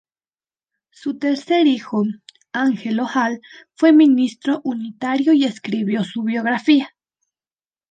[0.89, 2.01] Su tercer hijo,
[2.53, 3.39] Angelo Hall,
[3.75, 6.95] fue ministro unitario y escribió su biografía.